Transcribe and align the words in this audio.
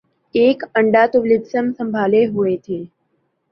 ایک 0.35 0.63
اینڈ 0.75 0.95
تو 1.11 1.17
ولیمسن 1.21 1.65
سنبھالے 1.77 2.25
ہوئے 2.33 2.55
تھے 2.65 2.79